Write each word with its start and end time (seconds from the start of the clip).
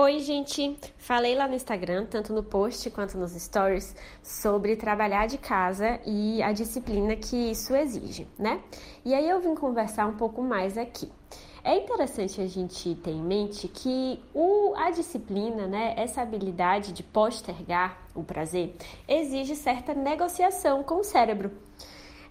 Oi, 0.00 0.20
gente! 0.20 0.78
Falei 0.96 1.34
lá 1.34 1.48
no 1.48 1.56
Instagram, 1.56 2.06
tanto 2.06 2.32
no 2.32 2.40
post 2.40 2.88
quanto 2.88 3.18
nos 3.18 3.32
stories, 3.32 3.96
sobre 4.22 4.76
trabalhar 4.76 5.26
de 5.26 5.36
casa 5.38 5.98
e 6.06 6.40
a 6.40 6.52
disciplina 6.52 7.16
que 7.16 7.50
isso 7.50 7.74
exige, 7.74 8.24
né? 8.38 8.62
E 9.04 9.12
aí 9.12 9.28
eu 9.28 9.40
vim 9.40 9.56
conversar 9.56 10.06
um 10.06 10.16
pouco 10.16 10.40
mais 10.40 10.78
aqui. 10.78 11.10
É 11.64 11.76
interessante 11.76 12.40
a 12.40 12.46
gente 12.46 12.94
ter 12.94 13.10
em 13.10 13.20
mente 13.20 13.66
que 13.66 14.22
o, 14.32 14.72
a 14.76 14.92
disciplina, 14.92 15.66
né, 15.66 15.94
essa 15.96 16.22
habilidade 16.22 16.92
de 16.92 17.02
postergar 17.02 18.00
o 18.14 18.22
prazer, 18.22 18.76
exige 19.08 19.56
certa 19.56 19.94
negociação 19.94 20.84
com 20.84 21.00
o 21.00 21.04
cérebro. 21.04 21.50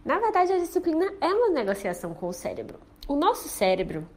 Na 0.05 0.17
verdade, 0.19 0.53
a 0.53 0.57
disciplina 0.57 1.13
é 1.19 1.27
uma 1.27 1.49
negociação 1.49 2.13
com 2.13 2.29
o 2.29 2.33
cérebro. 2.33 2.79
O 3.09 3.17
nosso 3.17 3.49
cérebro, 3.49 4.07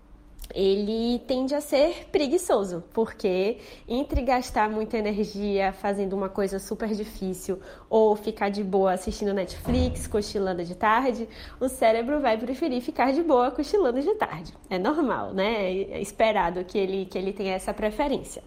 ele 0.54 1.18
tende 1.26 1.54
a 1.54 1.60
ser 1.60 2.08
preguiçoso, 2.10 2.82
porque 2.92 3.58
entre 3.88 4.22
gastar 4.22 4.68
muita 4.70 4.98
energia 4.98 5.72
fazendo 5.72 6.14
uma 6.14 6.28
coisa 6.28 6.58
super 6.58 6.88
difícil 6.88 7.60
ou 7.88 8.16
ficar 8.16 8.48
de 8.48 8.62
boa 8.62 8.92
assistindo 8.92 9.32
Netflix, 9.32 10.06
cochilando 10.06 10.64
de 10.64 10.74
tarde, 10.74 11.28
o 11.58 11.68
cérebro 11.68 12.20
vai 12.20 12.36
preferir 12.38 12.80
ficar 12.82 13.12
de 13.12 13.22
boa 13.22 13.50
cochilando 13.50 14.00
de 14.00 14.14
tarde. 14.14 14.52
É 14.68 14.78
normal, 14.78 15.32
né? 15.32 15.72
É 15.72 16.00
esperado 16.00 16.64
que 16.64 16.78
ele, 16.78 17.06
que 17.06 17.16
ele 17.16 17.32
tenha 17.32 17.54
essa 17.54 17.72
preferência. 17.72 18.42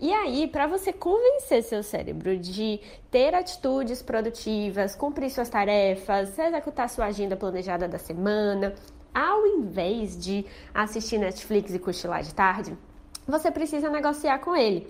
E 0.00 0.12
aí, 0.12 0.46
para 0.46 0.68
você 0.68 0.92
convencer 0.92 1.62
seu 1.64 1.82
cérebro 1.82 2.38
de 2.38 2.80
ter 3.10 3.34
atitudes 3.34 4.00
produtivas, 4.00 4.94
cumprir 4.94 5.28
suas 5.28 5.48
tarefas, 5.48 6.38
executar 6.38 6.88
sua 6.88 7.06
agenda 7.06 7.36
planejada 7.36 7.88
da 7.88 7.98
semana, 7.98 8.74
ao 9.18 9.44
invés 9.44 10.16
de 10.16 10.46
assistir 10.72 11.18
Netflix 11.18 11.74
e 11.74 11.78
cochilar 11.80 12.22
de 12.22 12.32
tarde, 12.32 12.78
você 13.26 13.50
precisa 13.50 13.90
negociar 13.90 14.38
com 14.38 14.54
ele. 14.54 14.86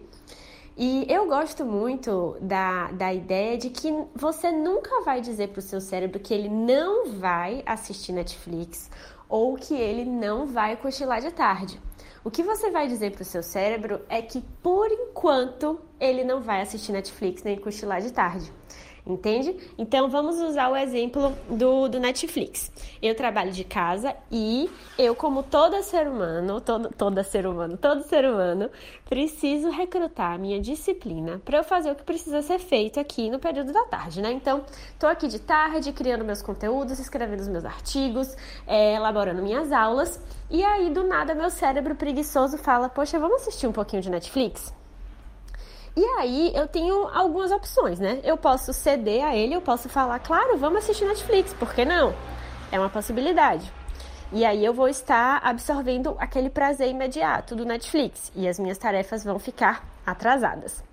E 0.76 1.06
eu 1.08 1.26
gosto 1.26 1.64
muito 1.64 2.36
da, 2.40 2.92
da 2.92 3.12
ideia 3.12 3.56
de 3.56 3.70
que 3.70 3.90
você 4.14 4.52
nunca 4.52 5.00
vai 5.00 5.22
dizer 5.22 5.48
para 5.48 5.60
o 5.60 5.62
seu 5.62 5.80
cérebro 5.80 6.20
que 6.20 6.34
ele 6.34 6.50
não 6.50 7.10
vai 7.12 7.62
assistir 7.64 8.12
Netflix 8.12 8.90
ou 9.28 9.56
que 9.56 9.74
ele 9.74 10.04
não 10.04 10.46
vai 10.46 10.76
cochilar 10.76 11.20
de 11.20 11.30
tarde. 11.30 11.80
O 12.24 12.30
que 12.30 12.42
você 12.42 12.70
vai 12.70 12.88
dizer 12.88 13.12
para 13.12 13.22
o 13.22 13.24
seu 13.24 13.42
cérebro 13.42 14.00
é 14.08 14.20
que, 14.20 14.40
por 14.62 14.90
enquanto, 14.90 15.80
ele 16.00 16.24
não 16.24 16.40
vai 16.40 16.60
assistir 16.60 16.92
Netflix 16.92 17.42
nem 17.42 17.58
cochilar 17.58 18.00
de 18.00 18.12
tarde 18.12 18.52
entende? 19.08 19.56
Então 19.78 20.08
vamos 20.08 20.38
usar 20.40 20.68
o 20.68 20.76
exemplo 20.76 21.32
do, 21.48 21.88
do 21.88 21.98
Netflix. 21.98 22.70
Eu 23.00 23.14
trabalho 23.14 23.50
de 23.50 23.64
casa 23.64 24.14
e 24.30 24.70
eu, 24.98 25.14
como 25.14 25.42
todo 25.42 25.82
ser 25.82 26.06
humano, 26.06 26.60
todo, 26.60 26.90
todo 26.90 27.24
ser 27.24 27.46
humano, 27.46 27.76
todo 27.76 28.02
ser 28.02 28.24
humano, 28.26 28.70
preciso 29.08 29.70
recrutar 29.70 30.34
a 30.34 30.38
minha 30.38 30.60
disciplina 30.60 31.40
para 31.44 31.58
eu 31.58 31.64
fazer 31.64 31.90
o 31.90 31.94
que 31.94 32.02
precisa 32.02 32.42
ser 32.42 32.58
feito 32.58 33.00
aqui 33.00 33.30
no 33.30 33.38
período 33.38 33.72
da 33.72 33.84
tarde, 33.84 34.20
né? 34.20 34.30
Então, 34.30 34.62
tô 34.98 35.06
aqui 35.06 35.26
de 35.26 35.38
tarde 35.38 35.92
criando 35.92 36.24
meus 36.24 36.42
conteúdos, 36.42 36.98
escrevendo 36.98 37.40
os 37.40 37.48
meus 37.48 37.64
artigos, 37.64 38.36
é, 38.66 38.98
elaborando 39.18 39.42
minhas 39.42 39.72
aulas. 39.72 40.20
E 40.48 40.64
aí, 40.64 40.90
do 40.90 41.02
nada, 41.02 41.34
meu 41.34 41.50
cérebro 41.50 41.94
preguiçoso 41.94 42.56
fala: 42.56 42.88
Poxa, 42.88 43.18
vamos 43.18 43.42
assistir 43.42 43.66
um 43.66 43.72
pouquinho 43.72 44.00
de 44.00 44.10
Netflix? 44.10 44.72
E 45.96 46.04
aí 46.20 46.52
eu 46.54 46.68
tenho 46.68 47.08
algumas 47.08 47.50
opções, 47.50 47.98
né? 47.98 48.20
Eu 48.22 48.36
posso 48.36 48.72
ceder 48.72 49.24
a 49.24 49.34
ele, 49.34 49.54
eu 49.54 49.60
posso 49.60 49.88
falar, 49.88 50.20
claro, 50.20 50.56
vamos 50.56 50.84
assistir 50.84 51.04
Netflix, 51.04 51.52
por 51.52 51.74
que 51.74 51.84
não? 51.84 52.14
É 52.70 52.78
uma 52.78 52.88
possibilidade. 52.88 53.72
E 54.30 54.44
aí 54.44 54.64
eu 54.64 54.72
vou 54.72 54.86
estar 54.86 55.40
absorvendo 55.42 56.14
aquele 56.20 56.50
prazer 56.50 56.88
imediato 56.88 57.56
do 57.56 57.64
Netflix 57.64 58.30
e 58.36 58.46
as 58.46 58.60
minhas 58.60 58.78
tarefas 58.78 59.24
vão 59.24 59.40
ficar 59.40 59.84
atrasadas. 60.06 60.87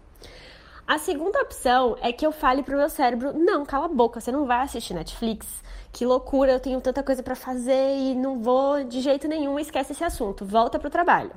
A 0.87 0.99
segunda 0.99 1.41
opção 1.41 1.97
é 1.99 2.11
que 2.11 2.25
eu 2.25 2.31
fale 2.31 2.61
pro 2.61 2.77
meu 2.77 2.89
cérebro: 2.89 3.33
não, 3.33 3.65
cala 3.65 3.85
a 3.85 3.89
boca, 3.89 4.19
você 4.19 4.31
não 4.31 4.45
vai 4.45 4.61
assistir 4.61 4.93
Netflix. 4.93 5.47
Que 5.91 6.05
loucura, 6.05 6.51
eu 6.51 6.59
tenho 6.59 6.79
tanta 6.81 7.01
coisa 7.01 7.23
para 7.23 7.35
fazer 7.35 7.97
e 7.97 8.13
não 8.13 8.41
vou 8.41 8.83
de 8.83 9.01
jeito 9.01 9.27
nenhum, 9.27 9.57
esquece 9.57 9.93
esse 9.93 10.03
assunto, 10.03 10.45
volta 10.45 10.77
pro 10.77 10.89
trabalho. 10.89 11.31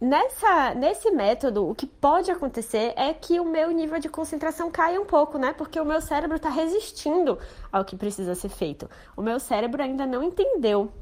Nessa, 0.00 0.74
nesse 0.74 1.10
método, 1.10 1.66
o 1.66 1.74
que 1.74 1.86
pode 1.86 2.30
acontecer 2.30 2.92
é 2.94 3.14
que 3.14 3.40
o 3.40 3.44
meu 3.44 3.70
nível 3.70 3.98
de 3.98 4.08
concentração 4.08 4.70
caia 4.70 5.00
um 5.00 5.06
pouco, 5.06 5.38
né? 5.38 5.54
Porque 5.54 5.80
o 5.80 5.84
meu 5.84 6.00
cérebro 6.00 6.36
está 6.36 6.50
resistindo 6.50 7.38
ao 7.72 7.84
que 7.84 7.96
precisa 7.96 8.34
ser 8.34 8.50
feito. 8.50 8.88
O 9.16 9.22
meu 9.22 9.40
cérebro 9.40 9.82
ainda 9.82 10.04
não 10.04 10.22
entendeu 10.22 10.92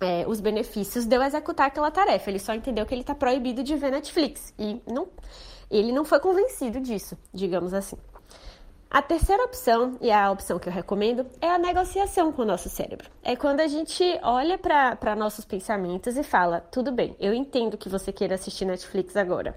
é, 0.00 0.24
os 0.28 0.40
benefícios 0.40 1.04
de 1.04 1.16
eu 1.16 1.22
executar 1.22 1.66
aquela 1.66 1.90
tarefa. 1.90 2.30
Ele 2.30 2.38
só 2.38 2.54
entendeu 2.54 2.86
que 2.86 2.94
ele 2.94 3.00
está 3.00 3.14
proibido 3.14 3.64
de 3.64 3.74
ver 3.74 3.90
Netflix. 3.90 4.54
E 4.58 4.80
não, 4.86 5.08
ele 5.70 5.92
não 5.92 6.04
foi 6.04 6.20
convencido 6.20 6.80
disso, 6.80 7.16
digamos 7.32 7.74
assim. 7.74 7.96
A 8.88 9.02
terceira 9.02 9.42
opção, 9.44 9.98
e 10.00 10.10
a 10.10 10.30
opção 10.30 10.58
que 10.58 10.68
eu 10.68 10.72
recomendo, 10.72 11.26
é 11.40 11.50
a 11.50 11.58
negociação 11.58 12.32
com 12.32 12.42
o 12.42 12.44
nosso 12.44 12.68
cérebro. 12.68 13.10
É 13.22 13.34
quando 13.34 13.60
a 13.60 13.66
gente 13.66 14.04
olha 14.22 14.56
para 14.56 15.16
nossos 15.16 15.44
pensamentos 15.44 16.16
e 16.16 16.22
fala: 16.22 16.60
tudo 16.70 16.92
bem, 16.92 17.16
eu 17.18 17.34
entendo 17.34 17.76
que 17.76 17.88
você 17.88 18.12
queira 18.12 18.36
assistir 18.36 18.64
Netflix 18.64 19.16
agora, 19.16 19.56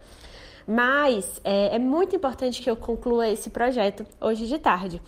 mas 0.67 1.39
é, 1.43 1.75
é 1.75 1.79
muito 1.79 2.15
importante 2.15 2.61
que 2.61 2.69
eu 2.69 2.75
conclua 2.75 3.27
esse 3.27 3.49
projeto 3.49 4.05
hoje 4.19 4.47
de 4.47 4.57
tarde. 4.57 5.01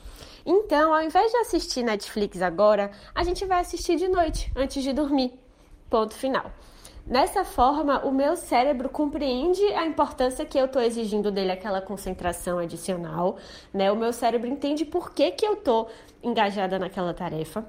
Então, 0.46 0.94
ao 0.94 1.02
invés 1.02 1.32
de 1.32 1.38
assistir 1.38 1.84
Netflix 1.84 2.42
agora, 2.42 2.92
a 3.14 3.24
gente 3.24 3.46
vai 3.46 3.60
assistir 3.60 3.96
de 3.96 4.08
noite, 4.08 4.52
antes 4.56 4.84
de 4.84 4.94
dormir. 4.94 5.34
Ponto 5.90 6.14
final. 6.14 6.52
Nessa 7.06 7.44
forma, 7.44 8.06
o 8.06 8.12
meu 8.12 8.36
cérebro 8.36 8.88
compreende 8.88 9.62
a 9.74 9.86
importância 9.86 10.46
que 10.46 10.58
eu 10.58 10.66
estou 10.66 10.82
exigindo 10.82 11.32
dele 11.32 11.52
aquela 11.52 11.82
concentração 11.82 12.60
adicional, 12.60 13.38
né? 13.74 13.92
O 13.92 13.96
meu 13.96 14.14
cérebro 14.14 14.48
entende 14.48 14.86
por 14.86 15.12
que, 15.12 15.32
que 15.32 15.46
eu 15.46 15.54
estou 15.54 15.90
engajada 16.24 16.78
naquela 16.78 17.14
tarefa. 17.14 17.66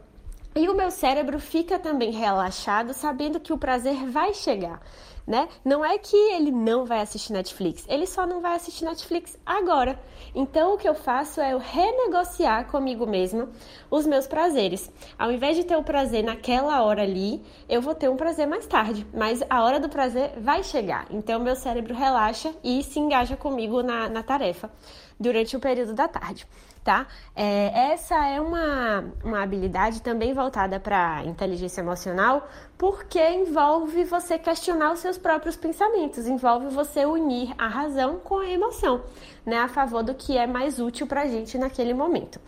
E 0.55 0.69
o 0.69 0.75
meu 0.75 0.91
cérebro 0.91 1.41
fica 1.41 1.79
também 1.79 2.11
relaxado, 2.11 2.93
sabendo 2.93 3.41
que 3.41 3.55
o 3.55 3.59
prazer 3.59 4.07
vai 4.11 4.35
chegar 4.35 4.83
né? 5.27 5.49
Não 5.65 5.85
é 5.85 5.99
que 5.99 6.17
ele 6.17 6.51
não 6.51 6.85
vai 6.85 7.01
assistir 7.01 7.33
Netflix, 7.33 7.85
ele 7.89 8.07
só 8.07 8.27
não 8.27 8.41
vai 8.41 8.57
assistir 8.57 8.85
Netflix 8.85 9.39
agora. 9.45 9.99
Então 10.35 10.75
o 10.75 10.79
que 10.79 10.89
eu 10.89 10.95
faço 10.95 11.41
é 11.41 11.53
eu 11.53 11.59
renegociar 11.59 12.67
comigo 12.71 13.07
mesma 13.07 13.49
os 13.91 14.07
meus 14.07 14.27
prazeres. 14.27 14.91
Ao 15.19 15.31
invés 15.31 15.57
de 15.57 15.65
ter 15.65 15.77
o 15.77 15.83
prazer 15.83 16.25
naquela 16.25 16.83
hora 16.83 17.03
ali, 17.03 17.43
eu 17.69 17.83
vou 17.83 17.95
ter 17.95 18.09
um 18.09 18.17
prazer 18.17 18.47
mais 18.47 18.67
tarde, 18.67 19.07
mas 19.13 19.43
a 19.49 19.63
hora 19.63 19.79
do 19.79 19.89
prazer 19.89 20.33
vai 20.39 20.63
chegar. 20.63 21.07
Então 21.11 21.41
meu 21.41 21.57
cérebro 21.57 21.95
relaxa 21.95 22.55
e 22.63 22.83
se 22.83 22.99
engaja 22.99 23.37
comigo 23.37 23.83
na, 23.83 24.09
na 24.09 24.23
tarefa 24.23 24.71
durante 25.19 25.57
o 25.57 25.61
período 25.61 25.95
da 25.95 26.09
tarde 26.09 26.47
tá? 26.85 27.07
É, 27.35 27.93
essa 27.93 28.15
é 28.27 28.41
uma, 28.41 29.05
uma 29.25 29.43
habilidade 29.43 30.03
também 30.03 30.33
voltada 30.33 30.81
para 30.81 31.25
inteligência 31.25 31.81
emocional, 31.81 32.49
porque 32.77 33.21
envolve 33.21 34.05
você 34.05 34.39
questionar 34.39 34.93
os 34.93 34.99
seus 35.13 35.19
próprios 35.19 35.57
pensamentos, 35.57 36.27
envolve 36.27 36.69
você 36.69 37.05
unir 37.05 37.53
a 37.59 37.69
razão 37.69 38.19
com 38.19 38.39
a 38.39 38.49
emoção, 38.49 39.03
né? 39.45 39.59
A 39.59 39.69
favor 39.69 40.03
do 40.03 40.15
que 40.15 40.39
é 40.39 40.47
mais 40.47 40.81
útil 40.81 41.07
para 41.07 41.23
a 41.23 41.27
gente 41.27 41.59
naquele 41.59 41.93
momento. 41.93 42.41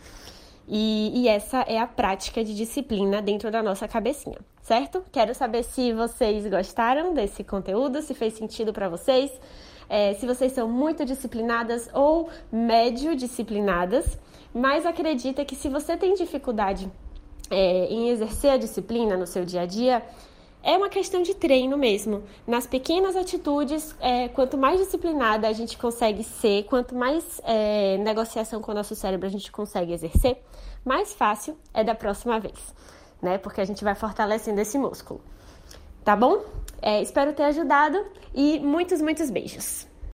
E, 0.67 1.11
e, 1.13 1.27
essa 1.27 1.59
é 1.67 1.77
a 1.77 1.85
prática 1.85 2.43
de 2.43 2.55
disciplina 2.55 3.21
dentro 3.21 3.51
da 3.51 3.61
nossa 3.61 3.87
cabecinha, 3.87 4.39
certo? 4.63 5.03
Quero 5.11 5.35
saber 5.35 5.63
se 5.63 5.93
vocês 5.93 6.47
gostaram 6.47 7.13
desse 7.13 7.43
conteúdo, 7.43 8.01
se 8.01 8.15
fez 8.15 8.33
sentido 8.33 8.73
para 8.73 8.89
vocês 8.89 9.31
é, 9.87 10.13
se 10.15 10.25
vocês 10.25 10.51
são 10.51 10.67
muito 10.67 11.05
disciplinadas 11.05 11.89
ou 11.93 12.29
médio 12.51 13.15
disciplinadas, 13.15 14.17
mas 14.53 14.85
acredita 14.85 15.45
que 15.45 15.55
se 15.55 15.69
você 15.69 15.95
tem 15.95 16.15
dificuldade 16.15 16.91
é, 17.49 17.85
em 17.85 18.09
exercer 18.09 18.51
a 18.51 18.57
disciplina 18.57 19.15
no 19.15 19.27
seu 19.27 19.45
dia 19.45 19.61
a 19.61 19.65
dia, 19.65 20.03
é 20.65 20.75
uma 20.75 20.89
questão 20.89 21.21
de 21.21 21.35
treino 21.35 21.77
mesmo. 21.77 22.23
Nas 22.47 22.65
pequenas 22.65 23.15
atitudes, 23.15 23.95
é, 23.99 24.27
quanto 24.29 24.57
mais 24.57 24.79
disciplinada 24.79 25.47
a 25.47 25.53
gente 25.53 25.77
consegue 25.77 26.23
ser, 26.23 26.63
quanto 26.63 26.95
mais 26.95 27.39
é, 27.43 27.97
negociação 27.99 28.59
com 28.59 28.71
o 28.71 28.75
nosso 28.75 28.95
cérebro 28.95 29.27
a 29.27 29.31
gente 29.31 29.51
consegue 29.51 29.93
exercer, 29.93 30.41
mais 30.83 31.13
fácil 31.13 31.55
é 31.71 31.83
da 31.83 31.93
próxima 31.93 32.39
vez, 32.39 32.73
né? 33.21 33.37
Porque 33.37 33.61
a 33.61 33.65
gente 33.65 33.83
vai 33.83 33.93
fortalecendo 33.93 34.59
esse 34.59 34.77
músculo. 34.79 35.21
Tá 36.03 36.15
bom? 36.15 36.43
É, 36.81 36.99
espero 36.99 37.33
ter 37.33 37.43
ajudado 37.43 38.03
e 38.33 38.59
muitos, 38.59 38.99
muitos 39.01 39.29
beijos. 39.29 39.87